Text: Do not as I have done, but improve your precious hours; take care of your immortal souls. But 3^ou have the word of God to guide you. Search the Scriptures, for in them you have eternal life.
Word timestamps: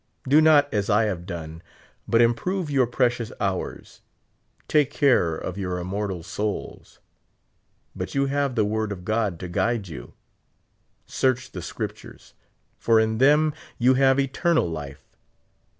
Do 0.27 0.41
not 0.41 0.67
as 0.73 0.89
I 0.89 1.03
have 1.03 1.27
done, 1.27 1.61
but 2.07 2.23
improve 2.23 2.71
your 2.71 2.87
precious 2.87 3.31
hours; 3.39 4.01
take 4.67 4.89
care 4.89 5.35
of 5.35 5.59
your 5.59 5.77
immortal 5.77 6.23
souls. 6.23 6.97
But 7.95 8.09
3^ou 8.09 8.27
have 8.29 8.55
the 8.55 8.65
word 8.65 8.91
of 8.91 9.05
God 9.05 9.39
to 9.41 9.47
guide 9.47 9.89
you. 9.89 10.13
Search 11.05 11.51
the 11.51 11.61
Scriptures, 11.61 12.33
for 12.79 12.99
in 12.99 13.19
them 13.19 13.53
you 13.77 13.93
have 13.93 14.19
eternal 14.19 14.67
life. 14.67 15.05